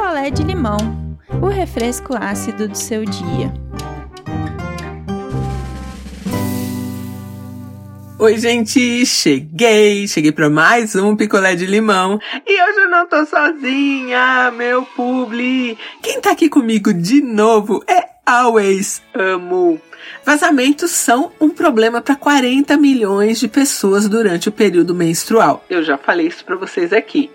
picolé 0.00 0.30
de 0.30 0.42
limão, 0.42 0.78
o 1.42 1.48
refresco 1.48 2.14
ácido 2.18 2.66
do 2.66 2.74
seu 2.74 3.04
dia. 3.04 3.52
Oi, 8.18 8.38
gente, 8.38 9.04
cheguei, 9.04 10.08
cheguei 10.08 10.32
para 10.32 10.48
mais 10.48 10.96
um 10.96 11.14
picolé 11.14 11.54
de 11.54 11.66
limão. 11.66 12.18
E 12.46 12.62
hoje 12.62 12.78
eu 12.78 12.90
não 12.90 13.06
tô 13.06 13.26
sozinha, 13.26 14.50
meu 14.52 14.86
publi. 14.86 15.76
Quem 16.02 16.18
tá 16.18 16.30
aqui 16.30 16.48
comigo 16.48 16.94
de 16.94 17.20
novo 17.20 17.84
é 17.86 18.09
Always 18.24 19.02
Amo. 19.14 19.80
Vazamentos 20.24 20.90
são 20.90 21.32
um 21.40 21.48
problema 21.48 22.00
para 22.00 22.14
40 22.14 22.76
milhões 22.76 23.40
de 23.40 23.48
pessoas 23.48 24.08
durante 24.08 24.48
o 24.48 24.52
período 24.52 24.94
menstrual. 24.94 25.64
Eu 25.68 25.82
já 25.82 25.96
falei 25.98 26.26
isso 26.26 26.44
para 26.44 26.56
vocês 26.56 26.92
aqui. 26.92 27.30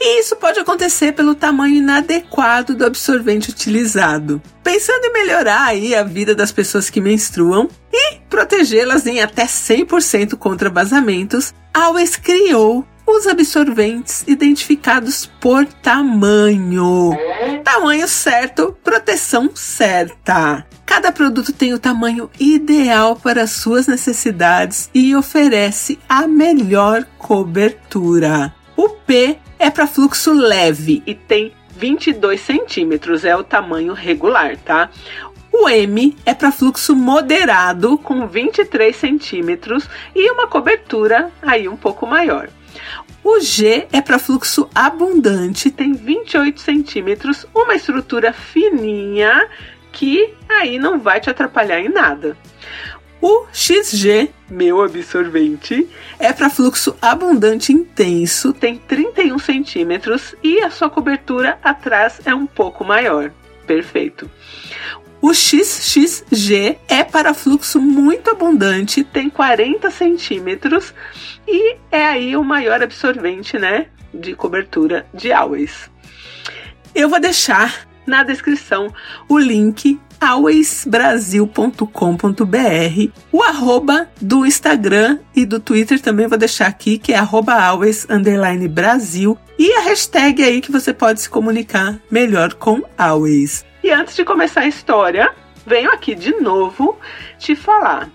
E 0.00 0.20
isso 0.20 0.36
pode 0.36 0.60
acontecer 0.60 1.12
pelo 1.12 1.34
tamanho 1.34 1.76
inadequado 1.76 2.74
do 2.74 2.84
absorvente 2.84 3.50
utilizado. 3.50 4.40
Pensando 4.62 5.04
em 5.06 5.12
melhorar 5.12 5.64
aí 5.64 5.94
a 5.94 6.02
vida 6.02 6.34
das 6.34 6.52
pessoas 6.52 6.90
que 6.90 7.00
menstruam 7.00 7.68
e 7.92 8.16
protegê-las 8.28 9.06
em 9.06 9.20
até 9.20 9.46
100% 9.46 10.36
contra 10.36 10.70
vazamentos, 10.70 11.54
Always 11.72 12.16
criou 12.16 12.86
os 13.06 13.26
absorventes 13.26 14.24
identificados 14.26 15.26
por 15.40 15.64
tamanho. 15.64 17.16
Tamanho 17.66 18.06
certo, 18.06 18.76
proteção 18.84 19.50
certa. 19.52 20.64
Cada 20.86 21.10
produto 21.10 21.52
tem 21.52 21.74
o 21.74 21.80
tamanho 21.80 22.30
ideal 22.38 23.16
para 23.16 23.44
suas 23.48 23.88
necessidades 23.88 24.88
e 24.94 25.16
oferece 25.16 25.98
a 26.08 26.28
melhor 26.28 27.04
cobertura. 27.18 28.54
O 28.76 28.90
P 28.90 29.36
é 29.58 29.68
para 29.68 29.88
fluxo 29.88 30.32
leve 30.32 31.02
e 31.04 31.12
tem 31.12 31.52
22 31.76 32.40
centímetros, 32.40 33.24
é 33.24 33.34
o 33.36 33.42
tamanho 33.42 33.94
regular, 33.94 34.56
tá? 34.58 34.88
O 35.58 35.70
M 35.70 36.14
é 36.26 36.34
para 36.34 36.52
fluxo 36.52 36.94
moderado, 36.94 37.96
com 37.96 38.28
23 38.28 38.94
centímetros 38.94 39.88
e 40.14 40.30
uma 40.30 40.46
cobertura 40.46 41.32
aí 41.40 41.66
um 41.66 41.76
pouco 41.78 42.06
maior. 42.06 42.50
O 43.24 43.40
G 43.40 43.88
é 43.90 44.02
para 44.02 44.18
fluxo 44.18 44.68
abundante, 44.74 45.70
tem 45.70 45.94
28 45.94 46.60
centímetros, 46.60 47.46
uma 47.54 47.74
estrutura 47.74 48.34
fininha 48.34 49.48
que 49.92 50.34
aí 50.46 50.78
não 50.78 51.00
vai 51.00 51.20
te 51.20 51.30
atrapalhar 51.30 51.80
em 51.80 51.88
nada. 51.88 52.36
O 53.18 53.46
XG, 53.50 54.30
meu 54.50 54.82
absorvente, 54.82 55.88
é 56.18 56.34
para 56.34 56.50
fluxo 56.50 56.94
abundante 57.00 57.72
intenso, 57.72 58.52
tem 58.52 58.76
31 58.76 59.38
centímetros 59.38 60.34
e 60.42 60.60
a 60.60 60.68
sua 60.68 60.90
cobertura 60.90 61.58
atrás 61.62 62.20
é 62.26 62.34
um 62.34 62.46
pouco 62.46 62.84
maior. 62.84 63.32
Perfeito. 63.66 64.30
O 65.26 65.34
XXG 65.34 66.78
é 66.86 67.02
para 67.02 67.34
fluxo 67.34 67.80
muito 67.80 68.30
abundante, 68.30 69.02
tem 69.02 69.28
40 69.28 69.90
centímetros 69.90 70.94
e 71.48 71.74
é 71.90 72.06
aí 72.06 72.36
o 72.36 72.44
maior 72.44 72.80
absorvente, 72.80 73.58
né, 73.58 73.88
de 74.14 74.36
cobertura 74.36 75.04
de 75.12 75.32
Always. 75.32 75.90
Eu 76.94 77.08
vou 77.08 77.18
deixar 77.18 77.88
na 78.06 78.22
descrição 78.22 78.94
o 79.28 79.36
link 79.36 79.98
alwaysbrasil.com.br, 80.20 83.10
o 83.32 83.42
arroba 83.42 84.08
do 84.20 84.46
Instagram 84.46 85.18
e 85.34 85.44
do 85.44 85.58
Twitter 85.58 86.00
também 86.00 86.28
vou 86.28 86.38
deixar 86.38 86.68
aqui, 86.68 86.98
que 86.98 87.12
é 87.12 87.16
arroba 87.16 87.54
always 87.54 88.06
Brasil, 88.70 89.36
e 89.58 89.72
a 89.72 89.80
hashtag 89.80 90.44
aí 90.44 90.60
que 90.60 90.70
você 90.70 90.92
pode 90.92 91.20
se 91.20 91.28
comunicar 91.28 91.98
melhor 92.08 92.54
com 92.54 92.84
Always. 92.96 93.64
E 93.86 93.92
antes 93.92 94.16
de 94.16 94.24
começar 94.24 94.62
a 94.62 94.66
história, 94.66 95.32
venho 95.64 95.92
aqui 95.92 96.16
de 96.16 96.32
novo 96.40 96.98
te 97.38 97.54
falar 97.54 98.10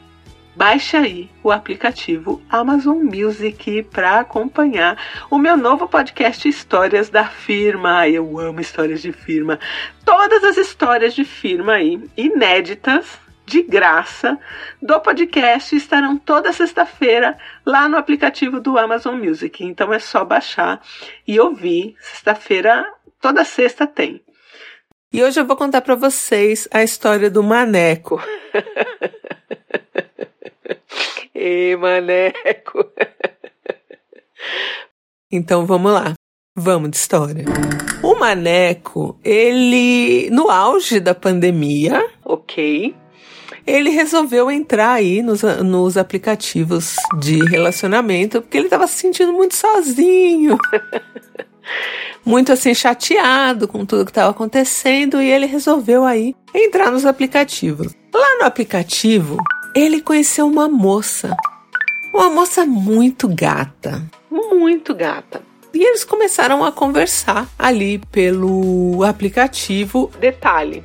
Baixe 0.53 0.97
aí 0.97 1.29
o 1.41 1.49
aplicativo 1.49 2.41
Amazon 2.49 2.97
Music 2.97 3.81
para 3.83 4.19
acompanhar 4.19 5.01
o 5.29 5.37
meu 5.37 5.55
novo 5.55 5.87
podcast 5.87 6.45
Histórias 6.45 7.09
da 7.09 7.23
Firma. 7.23 8.05
Eu 8.09 8.37
amo 8.37 8.59
histórias 8.59 9.01
de 9.01 9.13
firma. 9.13 9.57
Todas 10.03 10.43
as 10.43 10.57
histórias 10.57 11.13
de 11.13 11.23
firma 11.23 11.75
aí, 11.75 12.03
inéditas, 12.17 13.17
de 13.45 13.63
graça, 13.63 14.37
do 14.81 14.99
podcast 14.99 15.73
estarão 15.73 16.17
toda 16.17 16.51
sexta-feira 16.51 17.37
lá 17.65 17.87
no 17.87 17.95
aplicativo 17.95 18.59
do 18.59 18.77
Amazon 18.77 19.15
Music. 19.15 19.63
Então 19.63 19.93
é 19.93 19.99
só 19.99 20.25
baixar 20.25 20.81
e 21.25 21.39
ouvir. 21.39 21.95
Sexta-feira, 22.01 22.85
toda 23.21 23.45
sexta 23.45 23.87
tem. 23.87 24.21
E 25.13 25.21
hoje 25.21 25.41
eu 25.41 25.45
vou 25.45 25.57
contar 25.57 25.81
para 25.81 25.93
vocês 25.93 26.69
a 26.71 26.81
história 26.83 27.29
do 27.29 27.43
maneco. 27.43 28.17
Ê, 31.35 31.75
maneco. 31.75 32.89
Então 35.29 35.65
vamos 35.65 35.91
lá. 35.91 36.13
Vamos 36.55 36.91
de 36.91 36.97
história. 36.97 37.43
O 38.01 38.15
Maneco, 38.15 39.19
ele, 39.23 40.29
no 40.31 40.49
auge 40.49 40.99
da 40.99 41.13
pandemia, 41.13 42.09
ok, 42.23 42.95
ele 43.65 43.89
resolveu 43.89 44.49
entrar 44.49 44.93
aí 44.93 45.21
nos, 45.21 45.41
nos 45.43 45.97
aplicativos 45.97 46.95
de 47.19 47.43
relacionamento 47.45 48.41
porque 48.41 48.57
ele 48.57 48.67
estava 48.67 48.87
se 48.87 48.99
sentindo 48.99 49.33
muito 49.33 49.55
sozinho. 49.55 50.57
muito 52.25 52.51
assim 52.51 52.73
chateado 52.73 53.67
com 53.67 53.85
tudo 53.85 54.05
que 54.05 54.11
estava 54.11 54.31
acontecendo 54.31 55.21
e 55.21 55.29
ele 55.29 55.45
resolveu 55.45 56.05
aí 56.05 56.35
entrar 56.53 56.91
nos 56.91 57.05
aplicativos. 57.05 57.93
Lá 58.13 58.39
no 58.39 58.45
aplicativo, 58.45 59.37
ele 59.75 60.01
conheceu 60.01 60.47
uma 60.47 60.67
moça. 60.67 61.35
Uma 62.13 62.29
moça 62.29 62.65
muito 62.65 63.27
gata. 63.27 64.03
Muito 64.29 64.93
gata. 64.93 65.41
E 65.73 65.83
eles 65.83 66.03
começaram 66.03 66.63
a 66.65 66.71
conversar 66.71 67.47
ali 67.57 67.99
pelo 68.11 69.03
aplicativo. 69.03 70.11
Detalhe: 70.19 70.83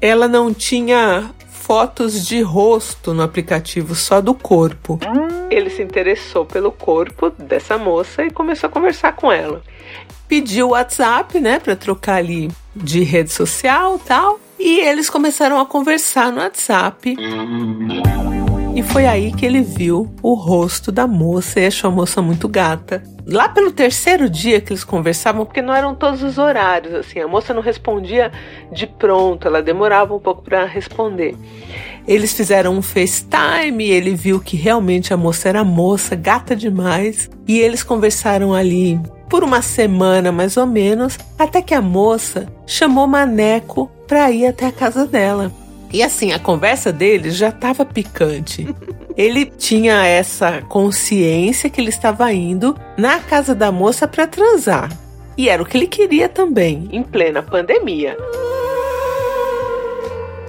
ela 0.00 0.28
não 0.28 0.54
tinha 0.54 1.30
fotos 1.68 2.26
de 2.26 2.40
rosto 2.40 3.12
no 3.12 3.22
aplicativo, 3.22 3.94
só 3.94 4.22
do 4.22 4.32
corpo. 4.32 4.98
Ele 5.50 5.68
se 5.68 5.82
interessou 5.82 6.46
pelo 6.46 6.72
corpo 6.72 7.28
dessa 7.28 7.76
moça 7.76 8.24
e 8.24 8.30
começou 8.30 8.68
a 8.68 8.70
conversar 8.70 9.14
com 9.14 9.30
ela. 9.30 9.60
Pediu 10.26 10.68
o 10.68 10.70
WhatsApp, 10.70 11.38
né, 11.38 11.58
para 11.58 11.76
trocar 11.76 12.14
ali 12.14 12.50
de 12.74 13.02
rede 13.02 13.30
social, 13.30 13.98
tal. 13.98 14.40
E 14.58 14.80
eles 14.80 15.10
começaram 15.10 15.60
a 15.60 15.66
conversar 15.66 16.32
no 16.32 16.40
WhatsApp. 16.40 17.14
E 18.74 18.82
foi 18.82 19.04
aí 19.04 19.30
que 19.30 19.44
ele 19.44 19.60
viu 19.60 20.10
o 20.22 20.32
rosto 20.32 20.90
da 20.90 21.06
moça 21.06 21.60
e 21.60 21.66
achou 21.66 21.90
a 21.90 21.92
moça 21.92 22.22
muito 22.22 22.48
gata. 22.48 23.02
Lá 23.30 23.46
pelo 23.46 23.70
terceiro 23.70 24.26
dia 24.26 24.58
que 24.58 24.72
eles 24.72 24.82
conversavam, 24.82 25.44
porque 25.44 25.60
não 25.60 25.74
eram 25.74 25.94
todos 25.94 26.22
os 26.22 26.38
horários, 26.38 26.94
assim, 26.94 27.20
a 27.20 27.28
moça 27.28 27.52
não 27.52 27.60
respondia 27.60 28.32
de 28.72 28.86
pronto, 28.86 29.46
ela 29.46 29.62
demorava 29.62 30.14
um 30.14 30.18
pouco 30.18 30.40
para 30.40 30.64
responder. 30.64 31.36
Eles 32.06 32.32
fizeram 32.32 32.74
um 32.74 32.80
FaceTime, 32.80 33.84
ele 33.84 34.14
viu 34.14 34.40
que 34.40 34.56
realmente 34.56 35.12
a 35.12 35.16
moça 35.18 35.46
era 35.46 35.62
moça, 35.62 36.16
gata 36.16 36.56
demais, 36.56 37.28
e 37.46 37.58
eles 37.58 37.82
conversaram 37.82 38.54
ali 38.54 38.98
por 39.28 39.44
uma 39.44 39.60
semana 39.60 40.32
mais 40.32 40.56
ou 40.56 40.66
menos, 40.66 41.18
até 41.38 41.60
que 41.60 41.74
a 41.74 41.82
moça 41.82 42.46
chamou 42.66 43.06
Maneco 43.06 43.90
para 44.06 44.30
ir 44.30 44.46
até 44.46 44.64
a 44.64 44.72
casa 44.72 45.06
dela. 45.06 45.52
E 45.92 46.02
assim, 46.02 46.32
a 46.32 46.38
conversa 46.38 46.92
deles 46.92 47.36
já 47.36 47.48
estava 47.48 47.84
picante. 47.84 48.66
Ele 49.16 49.46
tinha 49.46 50.06
essa 50.06 50.62
consciência 50.62 51.68
que 51.68 51.80
ele 51.80 51.88
estava 51.88 52.32
indo 52.32 52.76
na 52.96 53.18
casa 53.18 53.52
da 53.52 53.72
moça 53.72 54.06
para 54.06 54.28
transar. 54.28 54.96
E 55.36 55.48
era 55.48 55.60
o 55.60 55.66
que 55.66 55.76
ele 55.76 55.88
queria 55.88 56.28
também, 56.28 56.88
em 56.92 57.02
plena 57.02 57.42
pandemia. 57.42 58.16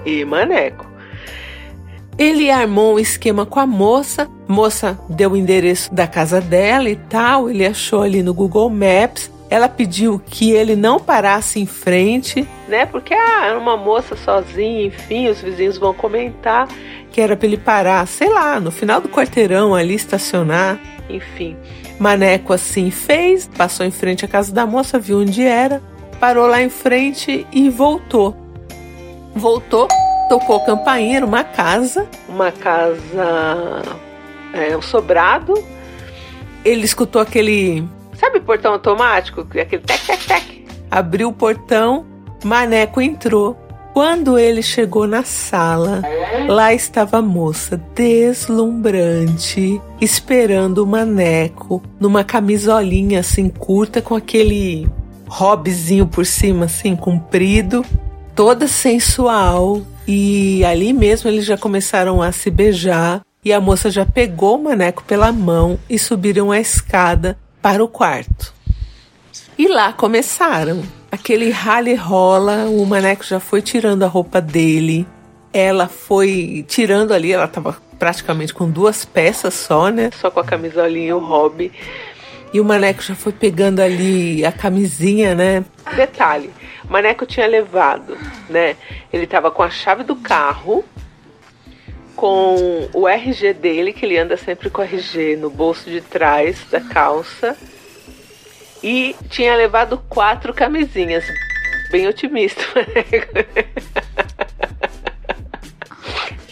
E 0.05 0.23
Maneco. 0.23 0.87
Ele 2.15 2.51
armou 2.51 2.93
um 2.93 2.99
esquema 2.99 3.43
com 3.43 3.59
a 3.59 3.65
moça, 3.65 4.29
moça 4.47 4.99
deu 5.09 5.31
o 5.31 5.37
endereço 5.37 5.91
da 5.91 6.05
casa 6.05 6.39
dela 6.39 6.91
e 6.91 6.95
tal, 6.95 7.49
ele 7.49 7.65
achou 7.65 8.03
ali 8.03 8.21
no 8.21 8.35
Google 8.35 8.69
Maps 8.69 9.31
ela 9.49 9.67
pediu 9.67 10.21
que 10.23 10.51
ele 10.51 10.75
não 10.75 10.99
parasse 10.99 11.59
em 11.59 11.65
frente, 11.65 12.47
né? 12.67 12.85
Porque 12.85 13.13
ah, 13.13 13.47
era 13.47 13.57
uma 13.57 13.75
moça 13.75 14.15
sozinha, 14.15 14.85
enfim, 14.85 15.27
os 15.27 15.41
vizinhos 15.41 15.77
vão 15.77 15.93
comentar 15.93 16.67
que 17.11 17.19
era 17.19 17.35
para 17.35 17.47
ele 17.47 17.57
parar, 17.57 18.07
sei 18.07 18.29
lá, 18.29 18.59
no 18.59 18.71
final 18.71 19.01
do 19.01 19.09
quarteirão 19.09 19.73
ali 19.73 19.95
estacionar, 19.95 20.79
enfim. 21.09 21.57
Maneco 21.99 22.53
assim 22.53 22.91
fez, 22.91 23.49
passou 23.57 23.85
em 23.85 23.91
frente 23.91 24.23
à 24.23 24.27
casa 24.27 24.53
da 24.53 24.65
moça, 24.65 24.99
viu 24.99 25.19
onde 25.19 25.43
era, 25.43 25.81
parou 26.19 26.47
lá 26.47 26.61
em 26.61 26.69
frente 26.69 27.45
e 27.51 27.69
voltou. 27.69 28.35
Voltou, 29.35 29.87
tocou 30.29 30.59
campainha, 30.61 31.25
uma 31.25 31.43
casa, 31.43 32.07
uma 32.27 32.51
casa, 32.51 33.81
é, 34.53 34.77
um 34.77 34.81
sobrado. 34.81 35.53
Ele 36.63 36.85
escutou 36.85 37.21
aquele 37.21 37.83
Sabe 38.19 38.41
portão 38.41 38.73
automático? 38.73 39.41
Aquele 39.41 39.81
tec, 39.81 40.05
tec, 40.05 40.27
tec. 40.27 40.65
abriu 40.91 41.29
o 41.29 41.33
portão, 41.33 42.05
Maneco 42.43 42.99
entrou. 42.99 43.57
Quando 43.93 44.37
ele 44.37 44.61
chegou 44.61 45.07
na 45.07 45.23
sala, 45.23 46.01
lá 46.47 46.73
estava 46.73 47.17
a 47.17 47.21
moça 47.21 47.77
deslumbrante, 47.95 49.81
esperando 49.99 50.83
o 50.83 50.87
Maneco 50.87 51.81
numa 51.99 52.23
camisolinha 52.23 53.21
assim 53.21 53.49
curta 53.49 54.01
com 54.01 54.15
aquele 54.15 54.87
hobbyzinho 55.27 56.05
por 56.05 56.25
cima 56.25 56.65
assim 56.65 56.95
comprido, 56.95 57.85
toda 58.35 58.67
sensual. 58.67 59.81
E 60.07 60.63
ali 60.65 60.93
mesmo 60.93 61.29
eles 61.29 61.45
já 61.45 61.57
começaram 61.57 62.21
a 62.21 62.31
se 62.31 62.51
beijar 62.51 63.21
e 63.43 63.53
a 63.53 63.61
moça 63.61 63.89
já 63.89 64.05
pegou 64.05 64.57
o 64.57 64.63
Maneco 64.63 65.03
pela 65.03 65.31
mão 65.31 65.79
e 65.89 65.97
subiram 65.97 66.51
a 66.51 66.59
escada 66.59 67.37
para 67.61 67.83
o 67.83 67.87
quarto. 67.87 68.53
E 69.57 69.67
lá 69.67 69.91
começaram. 69.91 70.83
Aquele 71.11 71.49
rale 71.49 71.93
rola, 71.95 72.65
o 72.65 72.85
Maneco 72.85 73.23
já 73.23 73.39
foi 73.39 73.61
tirando 73.61 74.03
a 74.03 74.07
roupa 74.07 74.39
dele. 74.39 75.07
Ela 75.51 75.87
foi 75.87 76.63
tirando 76.67 77.13
ali, 77.13 77.31
ela 77.31 77.45
estava 77.45 77.75
praticamente 77.97 78.53
com 78.53 78.69
duas 78.69 79.03
peças 79.03 79.53
só, 79.53 79.89
né? 79.89 80.11
Só 80.13 80.31
com 80.31 80.39
a 80.39 80.45
camisolinha 80.45 81.09
e 81.09 81.13
o 81.13 81.19
hobby. 81.19 81.71
E 82.53 82.59
o 82.59 82.65
Maneco 82.65 83.01
já 83.01 83.15
foi 83.15 83.31
pegando 83.31 83.79
ali 83.79 84.45
a 84.45 84.51
camisinha, 84.51 85.35
né? 85.35 85.65
Detalhe, 85.95 86.51
o 86.87 86.91
Maneco 86.91 87.25
tinha 87.25 87.45
levado, 87.45 88.17
né? 88.49 88.75
Ele 89.11 89.25
estava 89.25 89.51
com 89.51 89.61
a 89.61 89.69
chave 89.69 90.03
do 90.03 90.15
carro, 90.15 90.83
com 92.19 92.89
o 92.91 93.07
RG 93.07 93.53
dele, 93.53 93.93
que 93.93 94.05
ele 94.05 94.17
anda 94.17 94.35
sempre 94.35 94.69
com 94.69 94.81
o 94.81 94.83
RG 94.83 95.37
no 95.37 95.49
bolso 95.49 95.89
de 95.89 96.01
trás 96.01 96.65
da 96.69 96.81
calça 96.81 97.55
e 98.83 99.15
tinha 99.29 99.55
levado 99.55 99.97
quatro 100.09 100.53
camisinhas. 100.53 101.23
Bem 101.89 102.09
otimista, 102.09 102.61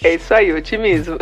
É 0.03 0.13
isso 0.15 0.33
aí, 0.33 0.53
otimismo. 0.53 1.17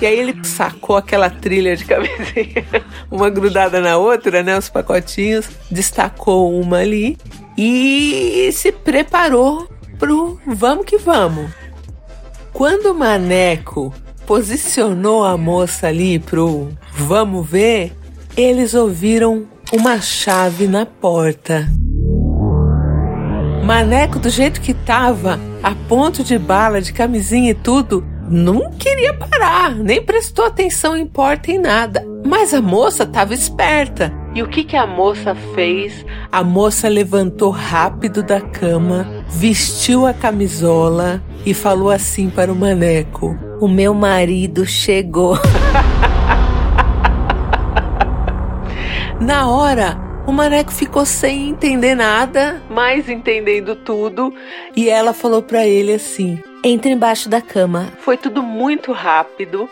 E 0.00 0.06
aí 0.06 0.18
ele 0.18 0.42
sacou 0.44 0.96
aquela 0.96 1.28
trilha 1.28 1.76
de 1.76 1.84
camisinha, 1.84 2.64
uma 3.10 3.28
grudada 3.28 3.80
na 3.80 3.98
outra, 3.98 4.42
né? 4.42 4.56
Os 4.56 4.70
pacotinhos, 4.70 5.46
destacou 5.70 6.58
uma 6.58 6.78
ali 6.78 7.18
e 7.56 8.48
se 8.52 8.72
preparou 8.72 9.68
pro 9.98 10.40
vamos 10.46 10.86
que 10.86 10.96
vamos. 10.96 11.67
Quando 12.58 12.86
o 12.86 12.94
Maneco 12.94 13.94
posicionou 14.26 15.22
a 15.22 15.36
moça 15.36 15.86
ali 15.86 16.18
pro 16.18 16.70
vamos 16.92 17.48
ver, 17.48 17.96
eles 18.36 18.74
ouviram 18.74 19.46
uma 19.72 20.00
chave 20.00 20.66
na 20.66 20.84
porta. 20.84 21.68
Maneco, 23.64 24.18
do 24.18 24.28
jeito 24.28 24.60
que 24.60 24.74
tava, 24.74 25.38
a 25.62 25.72
ponto 25.88 26.24
de 26.24 26.36
bala, 26.36 26.80
de 26.80 26.92
camisinha 26.92 27.52
e 27.52 27.54
tudo, 27.54 28.04
não 28.28 28.72
queria 28.72 29.14
parar, 29.14 29.76
nem 29.76 30.02
prestou 30.02 30.44
atenção 30.44 30.96
em 30.96 31.06
porta 31.06 31.52
em 31.52 31.60
nada. 31.60 32.04
Mas 32.26 32.52
a 32.52 32.60
moça 32.60 33.04
estava 33.04 33.34
esperta. 33.34 34.12
E 34.34 34.42
o 34.42 34.48
que, 34.48 34.64
que 34.64 34.76
a 34.76 34.84
moça 34.84 35.32
fez? 35.54 36.04
A 36.32 36.42
moça 36.42 36.88
levantou 36.88 37.50
rápido 37.50 38.20
da 38.20 38.40
cama, 38.40 39.06
vestiu 39.28 40.06
a 40.06 40.14
camisola 40.14 41.22
e 41.44 41.54
falou 41.54 41.90
assim 41.90 42.28
para 42.30 42.52
o 42.52 42.56
maneco: 42.56 43.38
O 43.60 43.68
meu 43.68 43.94
marido 43.94 44.66
chegou. 44.66 45.38
Na 49.20 49.48
hora, 49.48 49.98
o 50.28 50.32
Maneco 50.32 50.70
ficou 50.70 51.04
sem 51.04 51.48
entender 51.48 51.94
nada, 51.94 52.62
mas 52.70 53.08
entendendo 53.08 53.74
tudo, 53.74 54.32
e 54.76 54.88
ela 54.88 55.12
falou 55.12 55.42
para 55.42 55.66
ele 55.66 55.94
assim: 55.94 56.38
Entre 56.64 56.90
embaixo 56.90 57.28
da 57.28 57.40
cama. 57.40 57.92
Foi 58.00 58.16
tudo 58.16 58.42
muito 58.42 58.92
rápido 58.92 59.68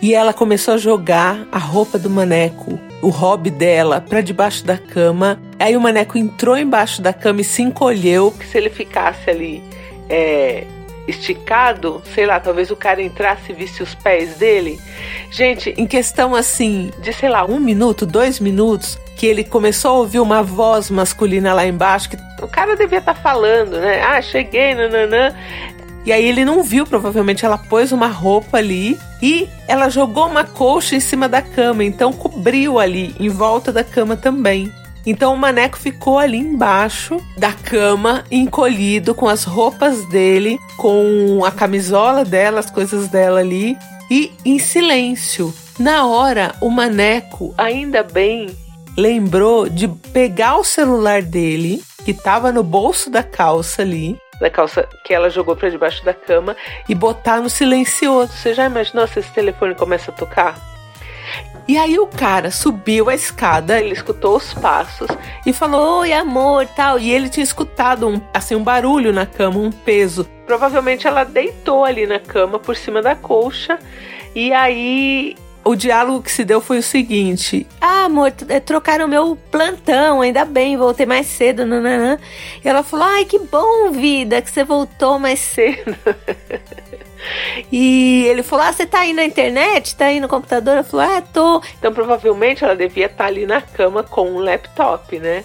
e 0.00 0.14
ela 0.14 0.32
começou 0.32 0.74
a 0.74 0.78
jogar 0.78 1.46
a 1.52 1.58
roupa 1.58 1.98
do 1.98 2.08
Maneco, 2.08 2.78
o 3.02 3.08
hobby 3.08 3.50
dela, 3.50 4.00
para 4.00 4.20
debaixo 4.20 4.64
da 4.64 4.78
cama. 4.78 5.40
Aí 5.58 5.76
o 5.76 5.80
Maneco 5.80 6.16
entrou 6.16 6.56
embaixo 6.56 7.02
da 7.02 7.12
cama 7.12 7.42
e 7.42 7.44
se 7.44 7.62
encolheu, 7.62 8.32
que 8.32 8.46
se 8.46 8.56
ele 8.56 8.70
ficasse 8.70 9.28
ali 9.28 9.62
é, 10.08 10.64
esticado, 11.06 12.02
sei 12.14 12.24
lá, 12.24 12.40
talvez 12.40 12.70
o 12.70 12.76
cara 12.76 13.02
entrasse 13.02 13.52
e 13.52 13.54
visse 13.54 13.82
os 13.82 13.94
pés 13.94 14.36
dele. 14.36 14.80
Gente, 15.30 15.74
em 15.76 15.86
questão 15.86 16.34
assim 16.34 16.90
de, 17.00 17.12
sei 17.12 17.28
lá, 17.28 17.44
um 17.44 17.60
minuto, 17.60 18.06
dois 18.06 18.40
minutos, 18.40 18.98
que 19.16 19.26
ele 19.26 19.44
começou 19.44 19.90
a 19.90 19.94
ouvir 19.98 20.20
uma 20.20 20.42
voz 20.42 20.90
masculina 20.90 21.52
lá 21.52 21.66
embaixo, 21.66 22.08
que 22.08 22.16
o 22.42 22.48
cara 22.48 22.74
devia 22.74 22.98
estar 22.98 23.14
tá 23.14 23.20
falando, 23.20 23.78
né? 23.78 24.00
Ah, 24.02 24.22
cheguei, 24.22 24.74
nananã. 24.74 25.34
E 26.04 26.12
aí 26.12 26.24
ele 26.24 26.44
não 26.44 26.62
viu, 26.62 26.86
provavelmente 26.86 27.44
ela 27.44 27.58
pôs 27.58 27.92
uma 27.92 28.08
roupa 28.08 28.58
ali 28.58 28.98
e 29.22 29.48
ela 29.68 29.88
jogou 29.88 30.26
uma 30.26 30.44
colcha 30.44 30.96
em 30.96 31.00
cima 31.00 31.28
da 31.28 31.42
cama, 31.42 31.84
então 31.84 32.12
cobriu 32.12 32.78
ali 32.78 33.14
em 33.20 33.28
volta 33.28 33.70
da 33.70 33.84
cama 33.84 34.16
também. 34.16 34.72
Então 35.04 35.34
o 35.34 35.38
maneco 35.38 35.78
ficou 35.78 36.18
ali 36.18 36.38
embaixo 36.38 37.18
da 37.36 37.52
cama, 37.52 38.24
encolhido, 38.30 39.14
com 39.14 39.28
as 39.28 39.44
roupas 39.44 40.06
dele, 40.08 40.58
com 40.76 41.42
a 41.44 41.50
camisola 41.50 42.24
dela, 42.24 42.60
as 42.60 42.70
coisas 42.70 43.08
dela 43.08 43.40
ali, 43.40 43.76
e 44.10 44.32
em 44.44 44.58
silêncio. 44.58 45.54
Na 45.78 46.06
hora, 46.06 46.54
o 46.60 46.68
maneco, 46.68 47.54
ainda 47.56 48.02
bem, 48.02 48.54
lembrou 48.96 49.68
de 49.68 49.88
pegar 49.88 50.56
o 50.56 50.64
celular 50.64 51.22
dele, 51.22 51.82
que 52.04 52.10
estava 52.10 52.52
no 52.52 52.62
bolso 52.62 53.08
da 53.08 53.22
calça 53.22 53.80
ali, 53.80 54.18
da 54.40 54.50
calça 54.50 54.88
que 55.04 55.12
ela 55.12 55.30
jogou 55.30 55.54
para 55.54 55.68
debaixo 55.68 56.04
da 56.04 56.14
cama, 56.14 56.56
e 56.88 56.94
botar 56.94 57.40
no 57.40 57.50
silencioso. 57.50 58.32
Você 58.32 58.54
já 58.54 58.66
imaginou 58.66 59.06
se 59.06 59.20
esse 59.20 59.32
telefone 59.32 59.74
começa 59.74 60.10
a 60.10 60.14
tocar? 60.14 60.58
E 61.68 61.78
aí 61.78 61.98
o 61.98 62.06
cara 62.06 62.50
subiu 62.50 63.08
a 63.08 63.14
escada, 63.14 63.78
ele 63.78 63.92
escutou 63.92 64.36
os 64.36 64.52
passos 64.54 65.08
e 65.46 65.52
falou: 65.52 66.00
"Oi, 66.00 66.12
amor", 66.12 66.66
tal. 66.66 66.98
E 66.98 67.12
ele 67.12 67.28
tinha 67.28 67.44
escutado 67.44 68.08
um 68.08 68.20
assim 68.34 68.56
um 68.56 68.64
barulho 68.64 69.12
na 69.12 69.26
cama, 69.26 69.58
um 69.60 69.70
peso. 69.70 70.24
Provavelmente 70.46 71.06
ela 71.06 71.22
deitou 71.22 71.84
ali 71.84 72.06
na 72.06 72.18
cama 72.18 72.58
por 72.58 72.74
cima 72.74 73.00
da 73.00 73.14
colcha. 73.14 73.78
E 74.34 74.52
aí 74.52 75.36
o 75.64 75.74
diálogo 75.74 76.22
que 76.22 76.32
se 76.32 76.44
deu 76.44 76.60
foi 76.60 76.78
o 76.78 76.82
seguinte: 76.82 77.66
Ah, 77.80 78.04
amor, 78.04 78.32
é, 78.48 78.60
trocaram 78.60 79.06
meu 79.06 79.36
plantão, 79.50 80.20
ainda 80.20 80.44
bem, 80.44 80.76
voltei 80.76 81.06
mais 81.06 81.26
cedo. 81.26 81.66
Nananã. 81.66 82.18
E 82.64 82.68
ela 82.68 82.82
falou: 82.82 83.06
Ai, 83.06 83.24
que 83.24 83.38
bom, 83.38 83.90
vida, 83.90 84.40
que 84.40 84.50
você 84.50 84.64
voltou 84.64 85.18
mais 85.18 85.38
cedo. 85.38 85.96
E 87.70 88.24
ele 88.26 88.42
falou: 88.42 88.64
Ah, 88.64 88.72
você 88.72 88.86
tá 88.86 89.00
aí 89.00 89.12
na 89.12 89.24
internet? 89.24 89.94
Tá 89.94 90.06
aí 90.06 90.20
no 90.20 90.28
computador? 90.28 90.74
Ela 90.74 90.84
falou: 90.84 91.06
Ah, 91.06 91.20
tô. 91.20 91.62
Então 91.78 91.92
provavelmente 91.92 92.64
ela 92.64 92.74
devia 92.74 93.06
estar 93.06 93.24
tá 93.24 93.26
ali 93.26 93.46
na 93.46 93.60
cama 93.60 94.02
com 94.02 94.30
um 94.30 94.38
laptop, 94.38 95.18
né? 95.18 95.44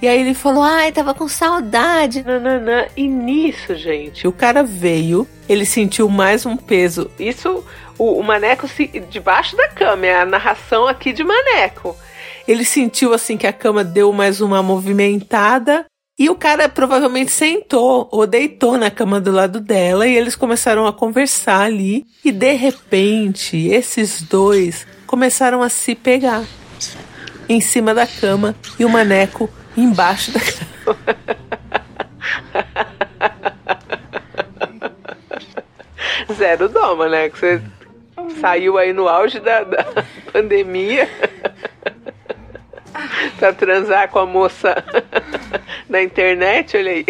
E 0.00 0.06
aí 0.06 0.20
ele 0.20 0.34
falou: 0.34 0.62
Ai, 0.62 0.92
tava 0.92 1.14
com 1.14 1.28
saudade. 1.28 2.22
Nananã. 2.22 2.86
E 2.96 3.08
nisso, 3.08 3.74
gente, 3.74 4.26
o 4.28 4.32
cara 4.32 4.62
veio, 4.62 5.26
ele 5.48 5.64
sentiu 5.64 6.08
mais 6.08 6.44
um 6.44 6.56
peso. 6.56 7.10
Isso, 7.18 7.64
o, 7.98 8.18
o 8.18 8.22
Maneco 8.22 8.68
se, 8.68 8.86
debaixo 9.10 9.56
da 9.56 9.68
cama, 9.68 10.06
é 10.06 10.20
a 10.20 10.26
narração 10.26 10.86
aqui 10.86 11.12
de 11.12 11.24
Maneco. 11.24 11.96
Ele 12.46 12.64
sentiu 12.64 13.12
assim 13.12 13.36
que 13.36 13.46
a 13.46 13.52
cama 13.52 13.82
deu 13.82 14.12
mais 14.12 14.40
uma 14.40 14.62
movimentada 14.62 15.86
e 16.18 16.30
o 16.30 16.34
cara 16.34 16.68
provavelmente 16.68 17.30
sentou 17.30 18.08
ou 18.10 18.26
deitou 18.26 18.78
na 18.78 18.90
cama 18.90 19.20
do 19.20 19.30
lado 19.30 19.60
dela 19.60 20.06
e 20.06 20.16
eles 20.16 20.36
começaram 20.36 20.86
a 20.86 20.92
conversar 20.92 21.62
ali. 21.62 22.04
E 22.24 22.30
de 22.30 22.52
repente, 22.52 23.66
esses 23.68 24.22
dois 24.22 24.86
começaram 25.06 25.62
a 25.62 25.68
se 25.68 25.94
pegar 25.94 26.44
em 27.48 27.60
cima 27.60 27.94
da 27.94 28.06
cama 28.06 28.54
e 28.78 28.84
o 28.84 28.88
maneco 28.88 29.50
embaixo 29.76 30.32
da 30.32 30.40
cama. 30.40 30.98
Zero 36.34 36.68
dó, 36.68 36.94
maneco. 36.96 37.36
Você 37.36 37.62
saiu 38.40 38.78
aí 38.78 38.92
no 38.92 39.08
auge 39.08 39.40
da, 39.40 39.62
da 39.62 39.84
pandemia 40.32 41.08
pra 43.38 43.52
transar 43.52 44.08
com 44.08 44.18
a 44.18 44.26
moça 44.26 44.74
na 45.88 46.02
internet, 46.02 46.76
olha 46.76 46.92
aí. 46.92 47.06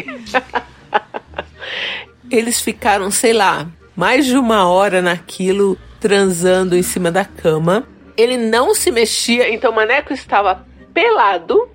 Eles 2.30 2.61
ficaram, 2.61 3.11
sei 3.11 3.32
lá, 3.32 3.66
mais 3.94 4.26
de 4.26 4.37
uma 4.37 4.68
hora 4.68 5.00
naquilo, 5.00 5.78
transando 6.00 6.76
em 6.76 6.82
cima 6.82 7.11
da 7.11 7.25
cama. 7.25 7.87
Ele 8.16 8.37
não 8.37 8.75
se 8.75 8.90
mexia, 8.90 9.52
então 9.52 9.70
o 9.70 9.75
Maneco 9.75 10.12
estava 10.12 10.66
pelado, 10.92 11.68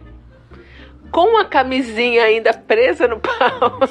com 1.12 1.38
a 1.38 1.46
camisinha 1.46 2.24
ainda 2.24 2.53
presa 2.53 3.08
no 3.08 3.20
pau. 3.20 3.80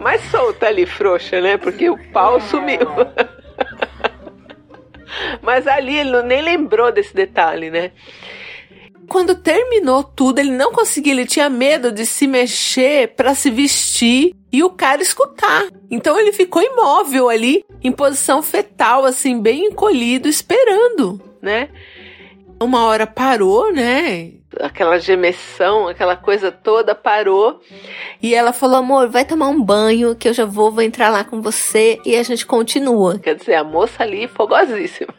Mas 0.00 0.22
solta 0.30 0.66
ali, 0.66 0.86
frouxa, 0.86 1.40
né? 1.40 1.56
Porque 1.56 1.90
o 1.90 1.98
pau 2.12 2.40
sumiu. 2.40 2.78
Mas 5.42 5.66
ali 5.66 5.98
ele 5.98 6.22
nem 6.22 6.40
lembrou 6.40 6.92
desse 6.92 7.14
detalhe, 7.14 7.70
né? 7.70 7.90
quando 9.10 9.34
terminou 9.34 10.04
tudo, 10.04 10.38
ele 10.38 10.52
não 10.52 10.70
conseguia, 10.70 11.12
ele 11.12 11.26
tinha 11.26 11.50
medo 11.50 11.90
de 11.90 12.06
se 12.06 12.28
mexer 12.28 13.08
para 13.08 13.34
se 13.34 13.50
vestir 13.50 14.36
e 14.52 14.62
o 14.62 14.70
cara 14.70 15.02
escutar. 15.02 15.66
Então 15.90 16.18
ele 16.18 16.32
ficou 16.32 16.62
imóvel 16.62 17.28
ali, 17.28 17.64
em 17.82 17.90
posição 17.90 18.40
fetal, 18.40 19.04
assim, 19.04 19.40
bem 19.40 19.66
encolhido, 19.66 20.28
esperando, 20.28 21.20
né? 21.42 21.70
Uma 22.62 22.84
hora 22.84 23.06
parou, 23.06 23.72
né? 23.72 24.32
Aquela 24.60 24.98
gemessão, 24.98 25.88
aquela 25.88 26.14
coisa 26.14 26.52
toda 26.52 26.94
parou. 26.94 27.62
E 28.22 28.34
ela 28.34 28.52
falou: 28.52 28.76
amor, 28.76 29.08
vai 29.08 29.24
tomar 29.24 29.48
um 29.48 29.62
banho 29.62 30.14
que 30.14 30.28
eu 30.28 30.34
já 30.34 30.44
vou, 30.44 30.70
vou 30.70 30.82
entrar 30.82 31.08
lá 31.08 31.24
com 31.24 31.40
você 31.40 31.98
e 32.04 32.14
a 32.16 32.22
gente 32.22 32.44
continua. 32.44 33.18
Quer 33.18 33.36
dizer, 33.36 33.54
a 33.54 33.64
moça 33.64 34.02
ali 34.02 34.28
fogosíssima. 34.28 35.14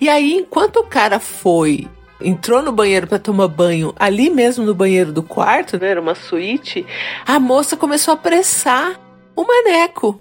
e 0.00 0.08
aí, 0.08 0.34
enquanto 0.34 0.76
o 0.76 0.84
cara 0.84 1.20
foi 1.20 1.86
entrou 2.20 2.62
no 2.62 2.72
banheiro 2.72 3.06
para 3.06 3.18
tomar 3.18 3.48
banho, 3.48 3.94
ali 3.98 4.28
mesmo 4.28 4.64
no 4.64 4.74
banheiro 4.74 5.12
do 5.12 5.22
quarto, 5.22 5.78
né, 5.80 5.88
era 5.88 6.00
uma 6.00 6.14
suíte, 6.14 6.84
a 7.24 7.40
moça 7.40 7.76
começou 7.76 8.12
a 8.12 8.16
pressar 8.16 9.00
o 9.34 9.42
maneco. 9.42 10.20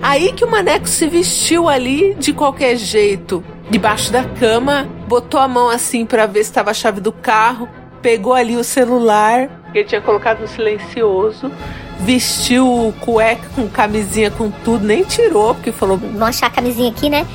Aí 0.00 0.32
que 0.32 0.44
o 0.44 0.50
maneco 0.50 0.88
se 0.88 1.06
vestiu 1.06 1.68
ali 1.68 2.14
de 2.14 2.32
qualquer 2.32 2.76
jeito, 2.76 3.44
debaixo 3.70 4.12
da 4.12 4.24
cama, 4.24 4.88
botou 5.06 5.40
a 5.40 5.48
mão 5.48 5.68
assim 5.68 6.04
para 6.04 6.26
ver 6.26 6.44
se 6.44 6.50
estava 6.50 6.70
a 6.70 6.74
chave 6.74 7.00
do 7.00 7.12
carro, 7.12 7.68
pegou 8.00 8.34
ali 8.34 8.56
o 8.56 8.64
celular, 8.64 9.48
que 9.72 9.78
ele 9.78 9.88
tinha 9.88 10.00
colocado 10.00 10.40
no 10.40 10.48
silencioso, 10.48 11.50
vestiu 12.00 12.66
o 12.66 12.92
cueca 12.92 13.48
com 13.54 13.68
camisinha 13.68 14.30
com 14.30 14.50
tudo, 14.50 14.84
nem 14.84 15.02
tirou, 15.02 15.54
porque 15.54 15.72
falou: 15.72 15.96
Vamos 15.96 16.22
achar 16.22 16.46
a 16.46 16.50
camisinha 16.50 16.90
aqui, 16.90 17.08
né? 17.08 17.26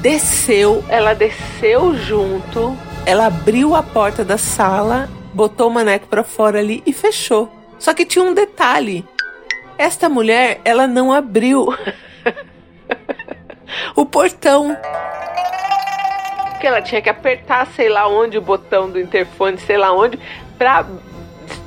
Desceu, 0.00 0.84
ela 0.88 1.14
desceu 1.14 1.96
junto, 1.96 2.76
ela 3.04 3.26
abriu 3.26 3.74
a 3.74 3.82
porta 3.82 4.24
da 4.24 4.36
sala, 4.36 5.08
botou 5.32 5.68
o 5.68 5.72
maneco 5.72 6.06
para 6.08 6.24
fora 6.24 6.58
ali 6.58 6.82
e 6.84 6.92
fechou. 6.92 7.50
Só 7.78 7.92
que 7.94 8.04
tinha 8.04 8.24
um 8.24 8.34
detalhe. 8.34 9.04
Esta 9.78 10.08
mulher, 10.08 10.60
ela 10.64 10.86
não 10.86 11.12
abriu 11.12 11.68
o 13.94 14.06
portão. 14.06 14.76
Porque 16.56 16.66
ela 16.66 16.80
tinha 16.80 17.02
que 17.02 17.10
apertar, 17.10 17.66
sei 17.66 17.90
lá 17.90 18.08
onde, 18.08 18.38
o 18.38 18.40
botão 18.40 18.88
do 18.90 18.98
interfone, 18.98 19.58
sei 19.58 19.76
lá 19.76 19.92
onde, 19.92 20.18
pra 20.56 20.86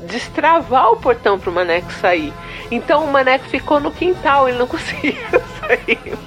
destravar 0.08 0.92
o 0.92 0.98
portão 0.98 1.38
pro 1.40 1.52
maneco 1.52 1.92
sair. 1.94 2.34
Então 2.72 3.06
o 3.06 3.12
maneco 3.12 3.46
ficou 3.46 3.80
no 3.80 3.92
quintal, 3.92 4.50
ele 4.50 4.58
não 4.58 4.66
conseguia 4.68 5.14
sair. 5.60 6.18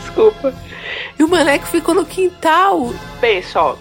Desculpa. 0.00 0.52
E 1.16 1.22
o 1.22 1.28
maneco 1.28 1.66
ficou 1.66 1.94
no 1.94 2.04
quintal. 2.04 2.92
Pensa, 3.20 3.62
ó 3.62 3.76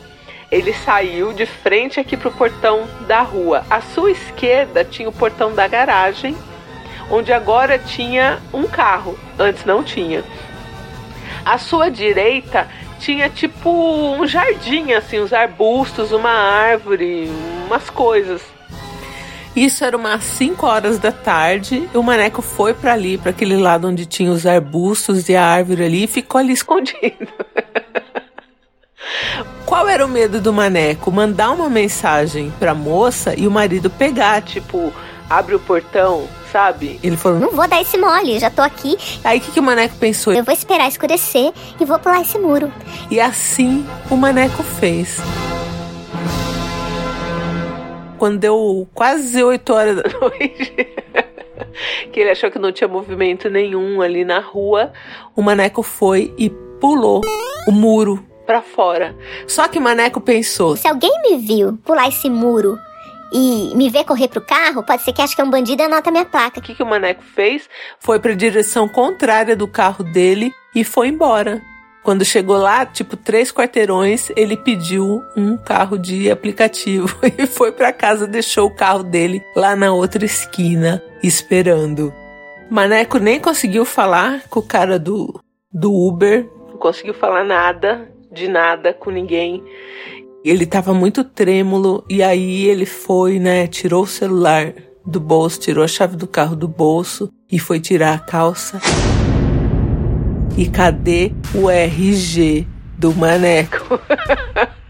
ele 0.52 0.72
saiu 0.72 1.34
de 1.34 1.48
frente 1.48 2.00
aqui 2.00 2.16
pro 2.16 2.30
portão 2.30 2.88
da 3.08 3.24
rua. 3.24 3.66
À 3.72 3.82
sua 3.82 4.12
esquerda 4.12 4.86
tinha 4.86 5.10
o 5.10 5.12
portão 5.12 5.52
da 5.52 5.68
garagem, 5.68 6.38
onde 7.10 7.32
agora 7.32 7.78
tinha 7.78 8.40
um 8.54 8.64
carro. 8.64 9.18
Antes 9.38 9.66
não 9.66 9.84
tinha. 9.84 10.24
À 11.46 11.58
sua 11.58 11.90
direita 11.90 12.68
tinha 13.00 13.30
tipo 13.30 13.70
um 13.70 14.26
jardim, 14.26 14.94
assim, 14.94 15.20
uns 15.20 15.34
arbustos, 15.34 16.12
uma 16.12 16.32
árvore, 16.32 17.30
umas 17.66 17.90
coisas. 17.90 18.42
Isso 19.56 19.86
era 19.86 19.96
umas 19.96 20.24
5 20.24 20.66
horas 20.66 20.98
da 20.98 21.12
tarde. 21.12 21.88
o 21.94 22.02
maneco 22.02 22.42
foi 22.42 22.74
para 22.74 22.94
ali, 22.94 23.18
para 23.18 23.30
aquele 23.30 23.58
lado 23.58 23.88
onde 23.88 24.06
tinha 24.06 24.32
os 24.32 24.48
arbustos 24.48 25.30
e 25.30 25.36
a 25.36 25.46
árvore 25.46 25.84
ali, 25.84 26.04
e 26.06 26.08
ficou 26.08 26.40
ali 26.40 26.54
escondido. 26.54 27.28
Qual 29.66 29.88
era 29.88 30.06
o 30.06 30.10
medo 30.10 30.42
do 30.42 30.52
maneco? 30.52 31.12
Mandar 31.12 31.52
uma 31.52 31.70
mensagem 31.70 32.52
pra 32.58 32.74
moça 32.74 33.36
e 33.38 33.48
o 33.48 33.52
marido 33.52 33.90
pegar, 33.90 34.42
tipo, 34.42 34.92
abre 35.30 35.56
o 35.56 35.60
portão, 35.60 36.28
sabe? 36.54 37.00
Ele 37.02 37.18
falou: 37.18 37.40
Não 37.40 37.52
vou 37.52 37.68
dar 37.68 37.82
esse 37.82 37.98
mole, 37.98 38.40
já 38.40 38.52
tô 38.52 38.62
aqui. 38.62 38.96
Aí 39.24 39.40
o 39.40 39.42
que, 39.42 39.52
que 39.52 39.60
o 39.60 39.64
maneco 39.64 39.96
pensou? 39.96 40.34
Eu 40.34 40.44
vou 40.44 40.54
esperar 40.54 40.88
escurecer 40.88 41.52
e 41.80 41.84
vou 41.84 41.98
pular 41.98 42.22
esse 42.22 42.38
muro. 42.38 42.72
E 43.10 43.20
assim 43.20 43.84
o 44.10 44.16
maneco 44.16 44.62
fez. 44.62 45.18
Quando 48.20 48.38
deu 48.38 48.88
quase 48.94 49.44
8 49.44 49.74
horas 49.74 49.96
da 49.98 50.04
noite. 50.22 50.74
que 52.14 52.20
ele 52.20 52.30
achou 52.30 52.52
que 52.52 52.60
não 52.60 52.72
tinha 52.72 52.88
movimento 52.88 53.50
nenhum 53.50 54.02
ali 54.02 54.24
na 54.24 54.40
rua, 54.40 54.94
o 55.36 55.42
maneco 55.42 55.82
foi 55.82 56.34
e 56.38 56.50
pulou 56.80 57.22
o 57.68 57.72
muro 57.72 58.24
para 58.46 58.62
fora. 58.62 59.16
Só 59.48 59.68
que 59.68 59.80
Maneco 59.80 60.22
pensou: 60.22 60.76
se 60.76 60.88
alguém 60.88 61.12
me 61.24 61.38
viu 61.38 61.80
pular 61.84 62.08
esse 62.08 62.30
muro 62.30 62.78
e 63.34 63.76
me 63.76 63.90
ver 63.90 64.04
correr 64.04 64.28
pro 64.28 64.40
carro, 64.40 64.84
pode 64.84 65.02
ser 65.02 65.12
que 65.12 65.22
ache 65.22 65.36
que 65.36 65.42
é 65.42 65.44
um 65.44 65.50
bandido 65.50 65.82
e 65.82 65.86
anota 65.86 66.12
minha 66.12 66.24
placa. 66.24 66.60
O 66.60 66.62
que, 66.62 66.76
que 66.76 66.84
o 66.84 66.86
Maneco 66.86 67.24
fez? 67.24 67.68
Foi 68.00 68.20
pra 68.20 68.34
direção 68.34 68.88
contrária 68.88 69.56
do 69.56 69.68
carro 69.68 70.04
dele 70.04 70.54
e 70.76 70.84
foi 70.84 71.08
embora. 71.08 71.62
Quando 72.04 72.24
chegou 72.24 72.58
lá, 72.58 72.86
tipo 72.86 73.18
três 73.18 73.52
quarteirões, 73.52 74.30
ele 74.36 74.58
pediu 74.58 75.24
um 75.36 75.58
carro 75.58 75.98
de 75.98 76.30
aplicativo 76.30 77.18
e 77.38 77.48
foi 77.48 77.72
para 77.72 77.92
casa, 77.92 78.28
deixou 78.28 78.68
o 78.68 78.76
carro 78.76 79.04
dele 79.04 79.42
lá 79.56 79.76
na 79.76 79.92
outra 79.92 80.24
esquina, 80.24 81.02
esperando. 81.24 82.14
Maneco 82.70 83.18
nem 83.18 83.40
conseguiu 83.40 83.86
falar 83.86 84.44
com 84.50 84.60
o 84.60 84.68
cara 84.68 85.00
do, 85.00 85.42
do 85.72 85.92
Uber, 85.94 86.48
não 86.70 86.78
conseguiu 86.78 87.14
falar 87.14 87.44
nada 87.44 88.14
de 88.34 88.48
nada 88.48 88.94
com 88.94 89.12
ninguém. 89.12 89.64
Ele 90.44 90.66
estava 90.66 90.94
muito 90.94 91.24
trêmulo 91.24 92.04
e 92.10 92.22
aí 92.22 92.66
ele 92.66 92.86
foi, 92.86 93.40
né, 93.40 93.66
tirou 93.66 94.04
o 94.04 94.08
celular 94.08 94.74
do 95.06 95.18
bolso, 95.18 95.58
tirou 95.58 95.82
a 95.82 95.88
chave 95.88 96.18
do 96.18 96.28
carro 96.28 96.54
do 96.54 96.68
bolso 96.68 97.32
e 97.50 97.58
foi 97.58 97.80
tirar 97.80 98.14
a 98.14 98.20
calça. 98.20 98.82
E 100.58 100.68
cadê 100.68 101.32
o 101.56 101.70
RG 101.70 102.68
do 102.98 103.16
maneco? 103.16 103.98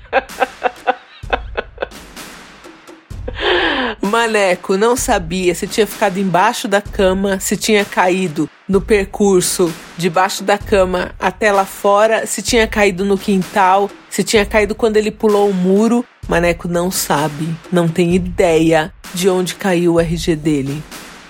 Maneco 4.05 4.77
não 4.77 4.97
sabia 4.97 5.55
se 5.55 5.65
tinha 5.65 5.87
ficado 5.87 6.19
embaixo 6.19 6.67
da 6.67 6.81
cama, 6.81 7.39
se 7.39 7.55
tinha 7.55 7.85
caído 7.85 8.49
no 8.67 8.81
percurso 8.81 9.73
debaixo 9.97 10.43
da 10.43 10.57
cama 10.57 11.15
até 11.17 11.51
lá 11.51 11.65
fora, 11.65 12.25
se 12.25 12.41
tinha 12.41 12.67
caído 12.67 13.05
no 13.05 13.17
quintal, 13.17 13.89
se 14.09 14.23
tinha 14.23 14.45
caído 14.45 14.75
quando 14.75 14.97
ele 14.97 15.09
pulou 15.09 15.49
o 15.49 15.53
muro. 15.53 16.05
Maneco 16.27 16.67
não 16.67 16.91
sabe, 16.91 17.55
não 17.71 17.87
tem 17.87 18.13
ideia 18.13 18.93
de 19.13 19.29
onde 19.29 19.55
caiu 19.55 19.93
o 19.93 19.99
RG 19.99 20.35
dele. 20.35 20.83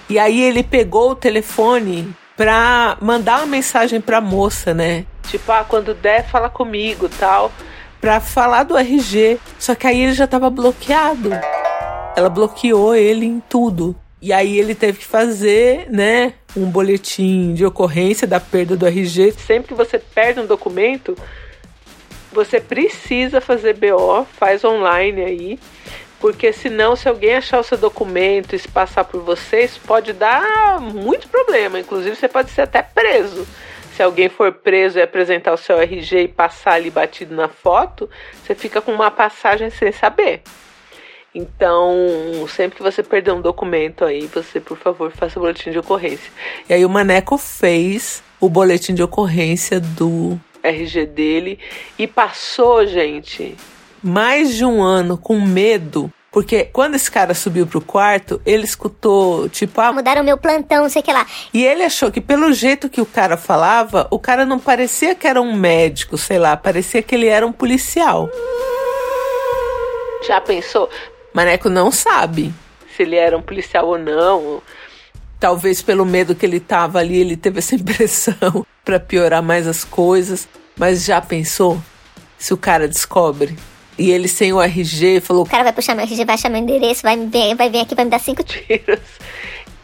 E 0.09 0.17
aí 0.17 0.41
ele 0.41 0.63
pegou 0.63 1.11
o 1.11 1.15
telefone 1.15 2.13
pra 2.35 2.97
mandar 2.99 3.37
uma 3.37 3.45
mensagem 3.47 4.01
pra 4.01 4.19
moça, 4.19 4.73
né? 4.73 5.05
Tipo, 5.29 5.51
ah, 5.51 5.65
quando 5.67 5.93
der, 5.93 6.27
fala 6.27 6.49
comigo 6.49 7.07
tal. 7.07 7.51
Pra 8.01 8.19
falar 8.19 8.63
do 8.63 8.77
RG. 8.77 9.39
Só 9.57 9.73
que 9.75 9.87
aí 9.87 10.01
ele 10.01 10.13
já 10.13 10.27
tava 10.27 10.49
bloqueado. 10.49 11.29
Ela 12.15 12.29
bloqueou 12.29 12.95
ele 12.95 13.25
em 13.25 13.39
tudo. 13.39 13.95
E 14.21 14.31
aí 14.31 14.57
ele 14.57 14.73
teve 14.73 14.99
que 14.99 15.05
fazer, 15.05 15.89
né, 15.89 16.33
um 16.55 16.65
boletim 16.65 17.53
de 17.53 17.65
ocorrência 17.65 18.25
da 18.25 18.39
perda 18.39 18.75
do 18.77 18.85
RG. 18.87 19.33
Sempre 19.33 19.69
que 19.69 19.73
você 19.73 19.99
perde 19.99 20.39
um 20.39 20.45
documento, 20.45 21.17
você 22.31 22.61
precisa 22.61 23.41
fazer 23.41 23.73
BO, 23.73 24.25
faz 24.31 24.63
online 24.63 25.21
aí, 25.21 25.59
porque 26.21 26.53
senão 26.53 26.95
se 26.95 27.09
alguém 27.09 27.35
achar 27.35 27.59
o 27.59 27.63
seu 27.63 27.77
documento 27.77 28.55
e 28.55 28.59
se 28.59 28.67
passar 28.69 29.03
por 29.03 29.21
você, 29.21 29.65
isso 29.65 29.81
pode 29.85 30.13
dar 30.13 30.79
muito 30.79 31.27
problema. 31.27 31.77
Inclusive 31.77 32.15
você 32.15 32.29
pode 32.29 32.49
ser 32.51 32.61
até 32.61 32.81
preso. 32.81 33.45
Se 33.95 34.01
alguém 34.01 34.29
for 34.29 34.51
preso 34.51 34.97
e 34.97 35.01
apresentar 35.01 35.53
o 35.53 35.57
seu 35.57 35.79
RG 35.79 36.23
e 36.23 36.27
passar 36.29 36.75
ali 36.75 36.89
batido 36.89 37.35
na 37.35 37.49
foto, 37.49 38.09
você 38.41 38.55
fica 38.55 38.81
com 38.81 38.93
uma 38.93 39.11
passagem 39.11 39.69
sem 39.69 39.91
saber. 39.91 40.41
Então, 41.35 41.95
sempre 42.47 42.77
que 42.77 42.83
você 42.83 43.01
perder 43.01 43.31
um 43.31 43.41
documento 43.41 44.05
aí, 44.05 44.27
você, 44.27 44.59
por 44.59 44.77
favor, 44.77 45.11
faça 45.11 45.39
o 45.39 45.41
boletim 45.41 45.71
de 45.71 45.79
ocorrência. 45.79 46.31
E 46.69 46.73
aí 46.73 46.85
o 46.85 46.89
Maneco 46.89 47.37
fez 47.37 48.23
o 48.39 48.47
boletim 48.47 48.93
de 48.93 49.01
ocorrência 49.01 49.79
do 49.79 50.39
RG 50.61 51.07
dele 51.07 51.59
e 51.97 52.05
passou, 52.05 52.85
gente, 52.85 53.55
mais 54.01 54.53
de 54.53 54.63
um 54.63 54.81
ano 54.81 55.17
com 55.17 55.41
medo 55.41 56.11
porque 56.33 56.65
quando 56.65 56.95
esse 56.95 57.11
cara 57.11 57.35
subiu 57.35 57.67
pro 57.67 57.79
quarto, 57.79 58.41
ele 58.43 58.63
escutou, 58.63 59.47
tipo, 59.49 59.79
ah, 59.79 59.93
mudaram 59.93 60.23
meu 60.23 60.35
plantão, 60.35 60.89
sei 60.89 61.03
que 61.03 61.13
lá. 61.13 61.27
E 61.53 61.63
ele 61.63 61.83
achou 61.83 62.11
que 62.11 62.19
pelo 62.19 62.51
jeito 62.51 62.89
que 62.89 62.99
o 62.99 63.05
cara 63.05 63.37
falava, 63.37 64.07
o 64.09 64.17
cara 64.17 64.43
não 64.43 64.57
parecia 64.57 65.13
que 65.13 65.27
era 65.27 65.39
um 65.39 65.55
médico, 65.55 66.17
sei 66.17 66.39
lá, 66.39 66.57
parecia 66.57 67.03
que 67.03 67.13
ele 67.13 67.27
era 67.27 67.45
um 67.45 67.51
policial. 67.51 68.27
Já 70.25 70.41
pensou? 70.41 70.89
Maneco 71.33 71.69
não 71.69 71.91
sabe 71.91 72.53
se 72.95 73.03
ele 73.03 73.15
era 73.15 73.37
um 73.37 73.41
policial 73.41 73.87
ou 73.87 73.97
não. 73.97 74.61
talvez 75.39 75.81
pelo 75.81 76.05
medo 76.05 76.35
que 76.35 76.45
ele 76.45 76.59
tava 76.59 76.99
ali, 76.99 77.17
ele 77.17 77.35
teve 77.35 77.59
essa 77.59 77.75
impressão 77.75 78.65
para 78.85 78.99
piorar 78.99 79.41
mais 79.41 79.67
as 79.67 79.83
coisas. 79.83 80.47
Mas 80.77 81.05
já 81.05 81.21
pensou 81.21 81.81
se 82.37 82.53
o 82.53 82.57
cara 82.57 82.87
descobre? 82.87 83.55
E 83.97 84.09
ele 84.09 84.27
sem 84.27 84.51
o 84.53 84.61
RG 84.61 85.21
falou: 85.21 85.43
O 85.43 85.49
cara 85.49 85.63
vai 85.63 85.73
puxar 85.73 85.95
meu 85.95 86.05
RG, 86.05 86.25
vai 86.25 86.35
achar 86.35 86.49
meu 86.49 86.59
endereço, 86.59 87.03
vai, 87.03 87.15
vir, 87.17 87.55
vai 87.55 87.69
vir 87.69 87.81
aqui, 87.81 87.93
vai 87.93 88.05
me 88.05 88.11
dar 88.11 88.19
cinco 88.19 88.43
tiros. 88.43 88.99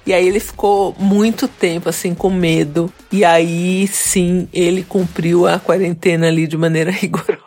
E 0.06 0.13
aí 0.13 0.27
ele 0.27 0.39
ficou 0.39 0.96
muito 0.98 1.48
tempo 1.48 1.89
assim 1.89 2.15
com 2.15 2.32
medo. 2.32 2.91
E 3.12 3.24
aí 3.24 3.88
sim 3.88 4.48
ele 4.51 4.84
cumpriu 4.84 5.46
a 5.46 5.60
quarentena 5.60 6.27
ali 6.27 6.48
de 6.48 6.58
maneira 6.58 6.89
rigorosa. 6.91 7.44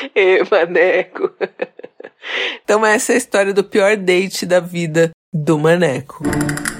Ê, 0.14 0.42
maneco. 0.50 1.30
Então 2.62 2.84
essa 2.84 3.12
é 3.12 3.14
a 3.14 3.18
história 3.18 3.54
do 3.54 3.64
pior 3.64 3.96
date 3.96 4.44
da 4.44 4.60
vida 4.60 5.10
do 5.32 5.58
maneco. 5.58 6.22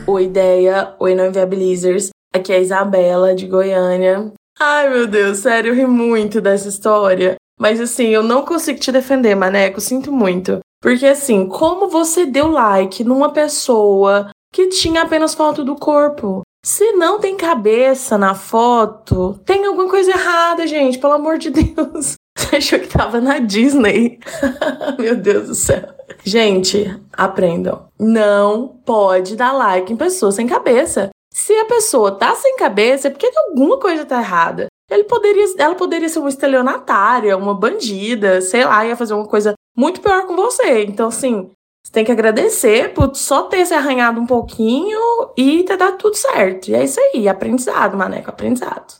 Oi, 0.06 0.24
ideia. 0.24 0.94
Oi, 1.00 1.14
não 1.14 1.28
inviabilizers. 1.28 2.10
Aqui 2.34 2.52
é 2.52 2.56
a 2.56 2.60
Isabela, 2.60 3.34
de 3.34 3.46
Goiânia. 3.46 4.32
Ai, 4.60 4.90
meu 4.90 5.06
Deus, 5.06 5.38
sério, 5.38 5.70
eu 5.70 5.74
ri 5.74 5.86
muito 5.86 6.42
dessa 6.42 6.68
história. 6.68 7.36
Mas 7.58 7.80
assim, 7.80 8.08
eu 8.08 8.22
não 8.22 8.44
consigo 8.44 8.78
te 8.78 8.92
defender, 8.92 9.34
Maneco, 9.34 9.80
sinto 9.80 10.12
muito. 10.12 10.60
Porque 10.82 11.06
assim, 11.06 11.48
como 11.48 11.88
você 11.88 12.26
deu 12.26 12.48
like 12.48 13.02
numa 13.02 13.32
pessoa 13.32 14.30
que 14.52 14.68
tinha 14.68 15.02
apenas 15.02 15.34
foto 15.34 15.64
do 15.64 15.74
corpo? 15.74 16.42
Se 16.62 16.92
não 16.92 17.18
tem 17.18 17.36
cabeça 17.36 18.18
na 18.18 18.34
foto, 18.34 19.40
tem 19.46 19.64
alguma 19.64 19.88
coisa 19.88 20.10
errada, 20.10 20.66
gente, 20.66 20.98
pelo 20.98 21.14
amor 21.14 21.38
de 21.38 21.48
Deus. 21.50 22.16
Você 22.40 22.56
achou 22.56 22.78
que 22.78 22.88
tava 22.88 23.20
na 23.20 23.38
Disney? 23.38 24.18
Meu 24.98 25.14
Deus 25.14 25.48
do 25.48 25.54
céu. 25.54 25.82
Gente, 26.24 26.98
aprendam. 27.12 27.88
Não 27.98 28.68
pode 28.84 29.36
dar 29.36 29.52
like 29.52 29.92
em 29.92 29.96
pessoas 29.96 30.36
sem 30.36 30.46
cabeça. 30.46 31.10
Se 31.32 31.52
a 31.52 31.66
pessoa 31.66 32.12
tá 32.12 32.34
sem 32.34 32.56
cabeça, 32.56 33.08
é 33.08 33.10
porque 33.10 33.30
alguma 33.48 33.78
coisa 33.78 34.04
tá 34.04 34.18
errada. 34.20 34.66
Ele 34.90 35.04
poderia, 35.04 35.44
ela 35.58 35.74
poderia 35.74 36.08
ser 36.08 36.18
uma 36.18 36.28
estelionatária, 36.28 37.36
uma 37.36 37.54
bandida, 37.54 38.40
sei 38.40 38.64
lá, 38.64 38.84
ia 38.84 38.96
fazer 38.96 39.14
uma 39.14 39.26
coisa 39.26 39.54
muito 39.76 40.00
pior 40.00 40.26
com 40.26 40.34
você. 40.34 40.82
Então, 40.84 41.08
assim, 41.08 41.50
você 41.84 41.92
tem 41.92 42.04
que 42.04 42.10
agradecer 42.10 42.92
por 42.92 43.14
só 43.14 43.44
ter 43.44 43.64
se 43.66 43.74
arranhado 43.74 44.20
um 44.20 44.26
pouquinho 44.26 44.98
e 45.36 45.62
ter 45.62 45.76
dado 45.76 45.98
tudo 45.98 46.16
certo. 46.16 46.68
E 46.68 46.74
é 46.74 46.82
isso 46.82 46.98
aí, 46.98 47.28
aprendizado, 47.28 47.96
maneco, 47.96 48.30
aprendizado. 48.30 48.94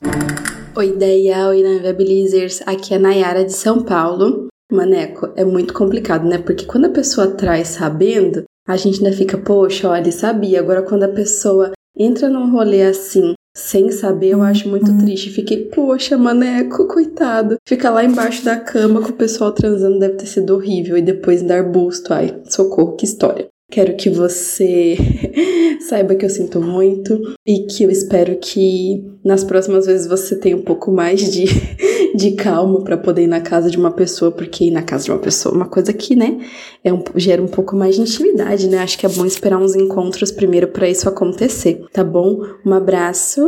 Oi, 0.77 0.91
ideia, 0.91 1.49
oi, 1.49 1.65
Naviabilizers. 1.65 2.63
Aqui 2.65 2.95
é 2.95 2.97
a 2.97 3.01
Nayara 3.01 3.45
de 3.45 3.53
São 3.53 3.83
Paulo. 3.83 4.47
Maneco, 4.71 5.29
é 5.35 5.45
muito 5.45 5.75
complicado, 5.75 6.25
né? 6.29 6.39
Porque 6.39 6.65
quando 6.65 6.85
a 6.85 6.91
pessoa 6.91 7.33
traz 7.33 7.69
sabendo, 7.69 8.45
a 8.69 8.77
gente 8.77 9.05
ainda 9.05 9.15
fica, 9.15 9.37
poxa, 9.37 9.89
olha, 9.89 10.01
ele 10.01 10.13
sabia. 10.13 10.61
Agora, 10.61 10.83
quando 10.83 11.03
a 11.03 11.09
pessoa 11.09 11.73
entra 11.99 12.29
num 12.29 12.53
rolê 12.53 12.83
assim, 12.83 13.35
sem 13.57 13.91
saber, 13.91 14.31
eu 14.31 14.43
acho 14.43 14.69
muito 14.69 14.97
triste. 14.99 15.31
Fiquei, 15.31 15.65
poxa, 15.65 16.17
maneco, 16.17 16.87
coitado. 16.87 17.57
Fica 17.67 17.91
lá 17.91 18.05
embaixo 18.05 18.45
da 18.45 18.57
cama 18.57 19.03
com 19.03 19.09
o 19.09 19.17
pessoal 19.17 19.51
transando 19.51 19.99
deve 19.99 20.19
ter 20.19 20.27
sido 20.27 20.55
horrível. 20.55 20.97
E 20.97 21.03
depois 21.03 21.43
dar 21.43 21.65
busto. 21.65 22.15
Ai, 22.15 22.41
socorro, 22.45 22.95
que 22.95 23.05
história. 23.05 23.49
Quero 23.71 23.97
que 23.97 24.11
você 24.11 24.97
saiba 25.89 26.17
que 26.17 26.25
eu 26.25 26.31
sinto 26.31 26.61
muito 26.61 27.37
e 27.47 27.67
que 27.67 27.85
eu 27.85 27.91
espero 27.91 28.37
que 28.37 29.05
nas 29.25 29.45
próximas 29.45 29.87
vezes 29.87 30.09
você 30.09 30.35
tenha 30.35 30.57
um 30.57 30.63
pouco 30.63 30.91
mais 30.91 31.31
de, 31.31 31.45
de 32.17 32.33
calma 32.33 32.83
para 32.83 32.99
poder 32.99 33.23
ir 33.23 33.29
na 33.29 33.41
casa 33.41 33.71
de 33.71 33.79
uma 33.79 33.93
pessoa, 33.93 34.33
porque 34.33 34.65
ir 34.65 34.71
na 34.73 34.83
casa 34.83 35.05
de 35.05 35.13
uma 35.13 35.21
pessoa 35.21 35.55
é 35.55 35.57
uma 35.57 35.69
coisa 35.69 35.93
que, 35.93 36.17
né, 36.17 36.39
é 36.83 36.93
um, 36.93 37.05
gera 37.15 37.41
um 37.41 37.47
pouco 37.47 37.77
mais 37.77 37.95
de 37.95 38.03
intimidade, 38.03 38.69
né? 38.69 38.79
Acho 38.79 38.99
que 38.99 39.07
é 39.07 39.09
bom 39.09 39.25
esperar 39.25 39.59
uns 39.59 39.77
encontros 39.77 40.33
primeiro 40.33 40.67
para 40.69 40.89
isso 40.89 41.09
acontecer, 41.09 41.85
tá 41.93 42.03
bom? 42.03 42.41
Um 42.67 42.73
abraço. 42.73 43.41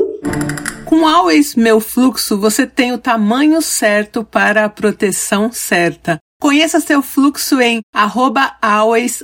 Com 0.85 1.05
Always 1.07 1.57
Meu 1.57 1.81
Fluxo, 1.81 2.39
você 2.39 2.65
tem 2.65 2.93
o 2.93 2.99
tamanho 2.99 3.61
certo 3.61 4.23
para 4.23 4.65
a 4.65 4.69
proteção 4.69 5.51
certa. 5.53 6.19
Conheça 6.43 6.79
seu 6.81 7.01
fluxo 7.03 7.61
em 7.61 7.83
arroba 7.95 8.57
always, 8.61 9.23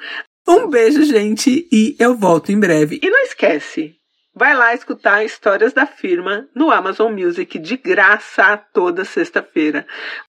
Um 0.47 0.69
beijo, 0.69 1.03
gente, 1.05 1.67
e 1.71 1.95
eu 1.97 2.15
volto 2.15 2.51
em 2.51 2.59
breve. 2.59 2.99
E 3.01 3.09
não 3.09 3.23
esquece, 3.23 3.95
Vai 4.35 4.55
lá 4.55 4.73
escutar 4.73 5.23
histórias 5.23 5.73
da 5.73 5.85
firma 5.85 6.47
no 6.55 6.71
Amazon 6.71 7.13
Music 7.13 7.59
de 7.59 7.77
graça 7.77 8.57
toda 8.73 9.05
sexta-feira. 9.05 9.85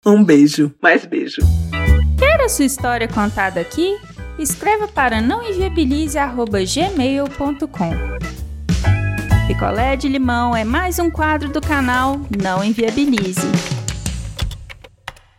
Um 0.06 0.24
beijo, 0.24 0.74
mais 0.80 1.04
beijo. 1.04 1.42
Quer 2.18 2.40
a 2.40 2.48
sua 2.48 2.64
história 2.64 3.06
contada 3.06 3.60
aqui? 3.60 3.94
Escreva 4.38 4.88
para 4.88 5.20
nãoenviabilize@gmail.com. 5.20 7.90
Picolé 9.46 9.96
de 9.96 10.08
limão 10.08 10.56
é 10.56 10.64
mais 10.64 10.98
um 10.98 11.10
quadro 11.10 11.50
do 11.50 11.60
canal 11.60 12.16
Não 12.42 12.64
Enviabilize. 12.64 13.46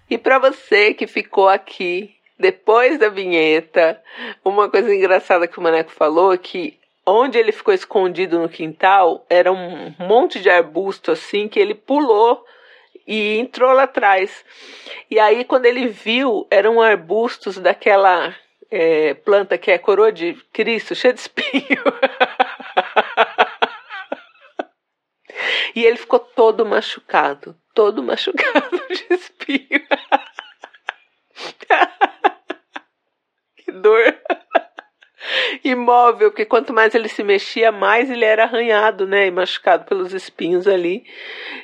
E 0.08 0.20
para 0.20 0.38
você 0.38 0.94
que 0.94 1.08
ficou 1.08 1.50
aqui 1.50 2.12
depois 2.40 3.00
da 3.00 3.10
vinheta, 3.10 4.00
uma 4.46 4.70
coisa 4.70 4.94
engraçada 4.94 5.48
que 5.48 5.58
o 5.58 5.64
Maneco 5.64 5.90
falou 5.90 6.32
é 6.32 6.38
que 6.38 6.80
onde 7.06 7.38
ele 7.38 7.52
ficou 7.52 7.74
escondido 7.74 8.40
no 8.40 8.50
quintal 8.50 9.26
era 9.30 9.52
um 9.52 9.94
monte 10.00 10.40
de 10.40 10.50
arbusto 10.50 11.12
assim 11.12 11.48
que 11.48 11.60
ele 11.60 11.76
pulou 11.76 12.44
e 13.08 13.40
entrou 13.40 13.74
lá 13.74 13.84
atrás. 13.84 14.44
E 15.10 15.20
aí, 15.20 15.44
quando 15.44 15.66
ele 15.66 15.88
viu, 15.88 16.48
eram 16.50 16.82
arbustos 16.82 17.58
daquela 17.58 18.34
é, 18.70 19.16
planta 19.16 19.58
que 19.58 19.72
é 19.72 19.78
coroa 19.78 20.12
de 20.12 20.34
Cristo, 20.54 20.96
cheia 20.96 21.14
de 21.14 21.20
espinho. 21.20 21.62
e 25.76 25.86
ele 25.86 25.98
ficou 25.98 26.20
todo 26.20 26.66
machucado, 26.66 27.56
todo 27.74 28.04
machucado 28.04 28.82
de 28.90 29.14
espinho. 29.14 29.82
que 33.58 33.72
dor 33.72 34.18
imóvel, 35.64 36.32
porque 36.32 36.46
quanto 36.46 36.74
mais 36.74 36.96
ele 36.96 37.08
se 37.08 37.24
mexia, 37.24 37.72
mais 37.72 38.10
ele 38.10 38.26
era 38.26 38.44
arranhado, 38.44 39.06
né, 39.06 39.28
e 39.28 39.32
machucado 39.32 39.86
pelos 39.86 40.14
espinhos 40.14 40.68
ali. 40.68 41.04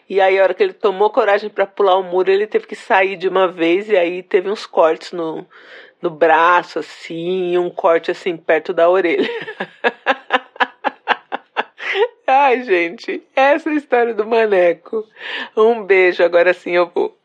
E 0.10 0.22
aí 0.22 0.40
a 0.40 0.44
hora 0.44 0.54
que 0.54 0.64
ele 0.64 0.74
tomou 0.74 1.10
coragem 1.10 1.50
para 1.50 1.66
pular 1.66 1.98
o 1.98 2.04
muro, 2.04 2.32
ele 2.32 2.48
teve 2.48 2.68
que 2.68 2.76
sair 2.76 3.16
de 3.16 3.28
uma 3.28 3.48
vez 3.48 3.90
e 3.90 3.98
aí 3.98 4.24
teve 4.24 4.50
uns 4.50 4.66
cortes 4.66 5.12
no 5.12 5.46
no 6.02 6.10
braço 6.12 6.80
assim, 6.80 7.54
e 7.54 7.58
um 7.58 7.70
corte 7.70 8.12
assim 8.12 8.38
perto 8.38 8.74
da 8.74 8.90
orelha. 8.90 9.28
Ai, 12.28 12.64
gente, 12.64 13.24
essa 13.36 13.70
é 13.70 13.74
a 13.74 13.76
história 13.76 14.14
do 14.14 14.26
maneco. 14.26 15.08
Um 15.56 15.84
beijo, 15.84 16.24
agora 16.24 16.54
sim 16.54 16.76
eu 16.76 16.92
vou. 16.94 17.16